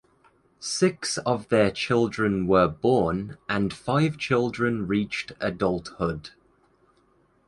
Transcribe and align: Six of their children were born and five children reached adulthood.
Six 0.59 1.19
of 1.19 1.49
their 1.49 1.69
children 1.69 2.47
were 2.47 2.67
born 2.67 3.37
and 3.47 3.71
five 3.71 4.17
children 4.17 4.87
reached 4.87 5.33
adulthood. 5.39 6.31